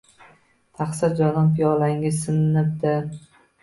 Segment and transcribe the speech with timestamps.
[0.79, 3.01] Тaqsir, jonon piyolangiz sinibdi